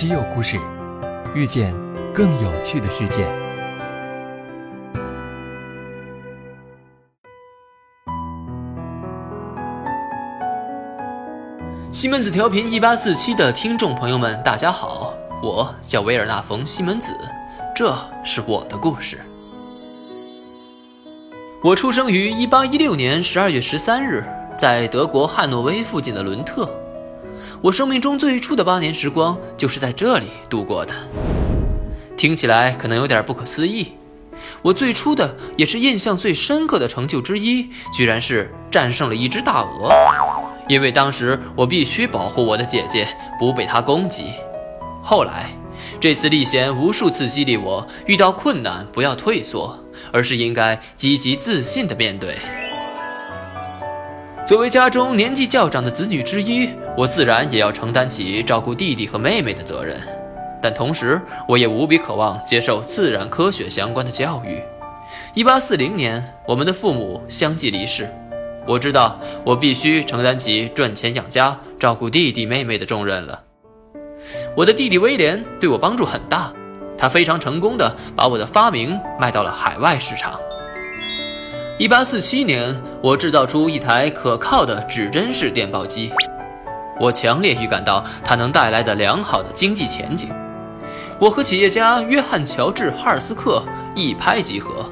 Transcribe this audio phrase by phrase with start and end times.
[0.00, 0.58] 稀有故事，
[1.34, 1.74] 遇见
[2.14, 3.30] 更有趣的世界。
[11.92, 17.14] 西门子调频一八四七的听众朋友们，大家好，我叫维尔纳冯西门子，
[17.74, 17.94] 这
[18.24, 19.18] 是我的故事。
[21.62, 24.24] 我出生于一八一六年十二月十三日，
[24.56, 26.79] 在德国汉诺威附近的伦特。
[27.62, 30.94] 我生命中最初的八年时光就是在这里度过的。
[32.16, 33.92] 听起来可能有点不可思议，
[34.62, 39.90] 我最初的也是印象最深刻的成就之一，居然是战胜了一只大鹅。
[40.68, 43.06] 因为当时我必须保护我的姐姐
[43.38, 44.30] 不被它攻击。
[45.02, 45.50] 后来，
[46.00, 49.78] 这次历险无数次激励我，遇到困难不要退缩，
[50.10, 52.36] 而是应该积极自信地面对。
[54.46, 56.70] 作为家中年纪较长的子女之一，
[57.00, 59.98] 我自然也要承担起照顾弟弟和妹妹的责任。
[60.60, 61.18] 但同时，
[61.48, 64.62] 我也无比渴望接受自然科学相关的教育。
[65.32, 68.06] 一八四零年，我们的父母相继离世，
[68.66, 73.42] 我知道我必须承担起赚钱养家、照顾弟弟妹妹的重任了。
[74.54, 76.52] 我的弟弟威廉对我帮助很大，
[76.98, 80.38] 他非常成功地把我的发明卖到了海外市场。
[81.78, 86.12] 一八四七年，我制造出一台可靠的指针式电报机，
[87.00, 90.30] 我强烈预感到它能带来的良好的经济前景。
[91.18, 94.88] 我和企业家约翰·乔治·哈尔斯克一拍即合。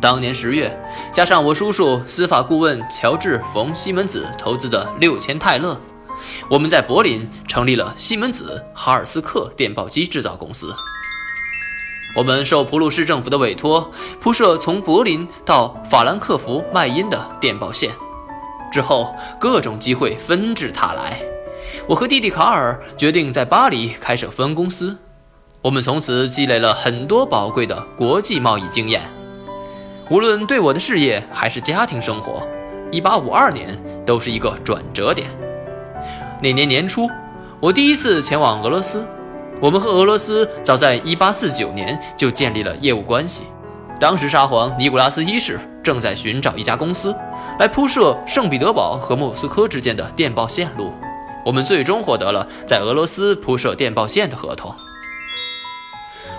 [0.00, 0.74] 当年十月，
[1.12, 5.78] 加上我叔叔司法顾问乔治·冯·西门子投资的六千泰勒，
[6.48, 10.74] 我们在柏林成立了西门子·哈尔斯克电报机制造公司。
[12.16, 17.90] 我们受普鲁士政府的委托，铺设从柏林到法兰克福麦因的电报线。
[18.70, 21.20] 之后，各种机会纷至沓来。
[21.86, 24.96] 我和弟弟卡尔决定在巴黎开设分公司。
[25.62, 29.02] 我们从此积累了很多宝贵的国际贸易经验。
[30.08, 32.46] 无论对我的事业还是家庭生活
[32.92, 35.28] ，1852年都是一个转折点。
[36.42, 37.08] 那年年初，
[37.60, 39.06] 我第一次前往俄罗斯。
[39.60, 43.44] 我们和俄罗斯早在1849年就建立了业务关系。
[44.00, 47.14] 当时沙皇尼古拉斯一世正在寻找一家公司
[47.58, 50.92] 来铺设圣彼得堡和莫斯科之间的电报线路。
[51.44, 54.74] 我们最终获得了在俄罗斯铺设电报线的合同。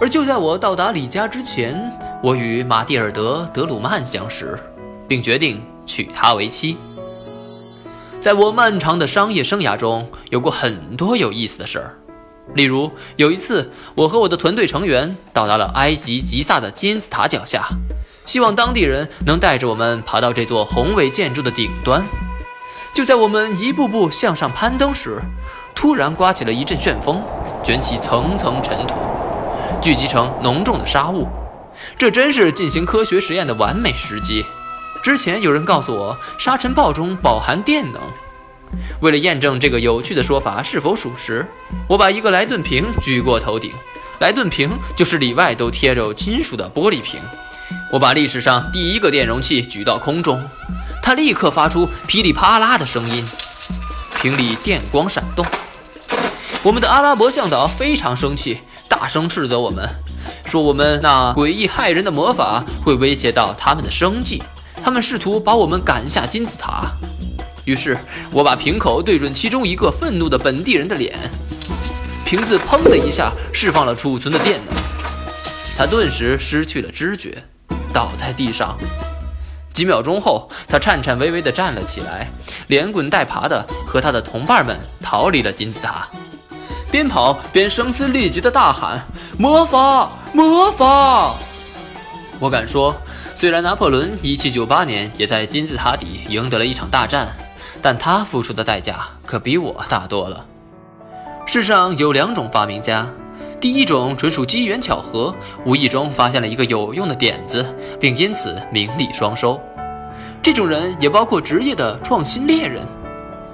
[0.00, 1.90] 而就在我到达李家之前，
[2.22, 4.58] 我与马蒂尔德·德鲁曼相识，
[5.08, 6.76] 并决定娶她为妻。
[8.20, 11.98] 在我漫长的商业生涯中，有过很多有意思的事儿。
[12.54, 17.66] 例如，有一次，我和我的团队成员到达了埃及吉萨的金字塔脚下，
[18.26, 22.04] 希望当地人能带着我们爬到这座宏伟建筑的顶端。
[22.92, 25.20] 就在我们一步步向上攀登时，
[25.74, 27.20] 突然刮起了一阵旋风，
[27.62, 28.94] 卷起层层尘土，
[29.82, 31.28] 聚集成浓重的沙雾。
[31.96, 34.46] 这真是进行科学实验的完美时机。
[35.02, 38.00] 之前有人告诉我，沙尘暴中饱含电能。
[39.00, 41.46] 为了验证这个有趣的说法是否属实，
[41.88, 43.72] 我把一个莱顿瓶举过头顶。
[44.20, 47.20] 莱顿瓶就是里外都贴着金属的玻璃瓶。
[47.94, 50.42] 我把历史上第一个电容器举到空中，
[51.00, 53.24] 它立刻发出噼里啪啦的声音，
[54.20, 55.46] 瓶里电光闪动。
[56.64, 59.88] 我们的阿拉伯向导非常生气，大声斥责我们，
[60.44, 64.42] 说我们那诡异骇人的魔法会威胁到他们的生计，
[64.82, 66.82] 他们试图把我们赶下金字塔。
[67.64, 67.96] 于是
[68.32, 71.16] 我把瓶口对准其中一个愤怒的本地人的脸，
[72.24, 74.74] 瓶子砰的一下释放了储存的电能，
[75.78, 77.44] 他顿时失去了知觉，
[77.94, 78.76] 倒在地上。
[79.72, 82.28] 几秒钟后，他颤颤巍巍地站了起来，
[82.66, 86.06] 连滚带爬地和他的同伴们逃离了金字塔，
[86.90, 89.00] 边跑边声嘶力竭地大喊
[89.38, 91.34] ：“魔法，魔法！”
[92.38, 92.94] 我敢说，
[93.34, 97.32] 虽然拿破仑1798年也在金字塔底赢得了一场大战。
[97.86, 100.46] 但他付出的代价可比我大多了。
[101.44, 103.06] 世上有两种发明家，
[103.64, 105.34] 第一种纯属机缘巧合，
[105.64, 107.64] 无意中发现了一个有用的点子，
[107.98, 109.58] 并因此名利双收。
[110.42, 112.86] 这种人也包括职业的创新猎人，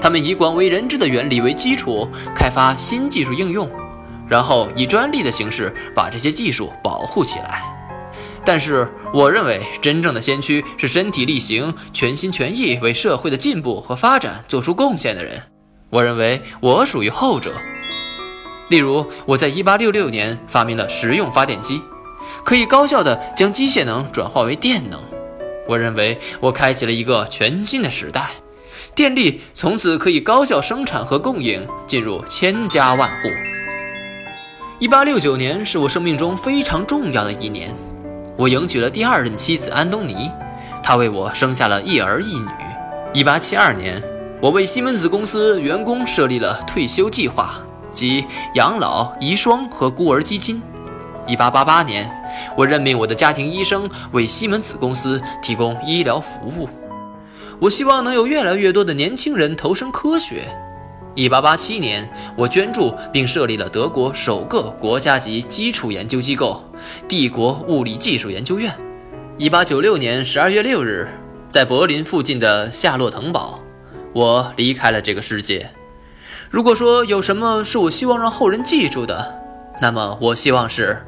[0.00, 3.70] 他们以广为人知的原理为基础，开发新技术应用，
[4.26, 7.62] 然后以专利的形式把这些技术保护起来。
[8.44, 15.40] 但是，我认为真正的先驱是身体力行、全心全意为社会的进步和发展做出贡献的人。
[15.90, 17.52] 我认为我属于后者。
[18.72, 21.82] 例如，我在1866年发明了实用发电机，
[22.42, 24.98] 可以高效地将机械能转化为电能。
[25.68, 28.30] 我认为我开启了一个全新的时代，
[28.94, 33.28] 电力从此可以高效生产和供应，进入千家万户。
[34.78, 37.76] 一八六九年是我生命中非常重要的一年，
[38.38, 40.30] 我迎娶了第二任妻子安东尼，
[40.82, 42.48] 她为我生下了一儿一女。
[43.12, 44.02] 一八七二年，
[44.40, 48.24] 我为西门子公司员工设立了退休计划，即
[48.54, 50.62] 养老、遗孀和孤儿基金。
[51.26, 52.10] 一八八八年，
[52.56, 56.68] 我任命我的家庭医生为西门子公司提供医疗服务。
[57.60, 60.48] 我希望能有越来越多的年轻人投身科学。
[61.14, 66.64] 一八八七年，我捐助并设立了德国首个国家级基础研究机构——
[67.06, 68.72] 帝国物理技术研究院。
[69.38, 71.06] 一八九六年十二月六日，
[71.50, 73.60] 在柏林附近的夏洛滕堡，
[74.12, 75.70] 我离开了这个世界。
[76.52, 79.42] 如果说有什么是我希望让后人记住的，
[79.80, 81.02] 那么我希望是：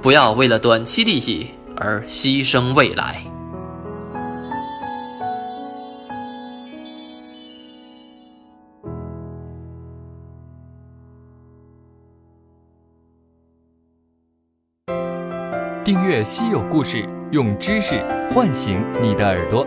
[0.00, 1.46] 不要为了短期利益
[1.76, 3.22] 而牺牲未来。
[15.84, 18.02] 订阅《稀有故事》，用知识
[18.34, 19.66] 唤醒你的耳朵。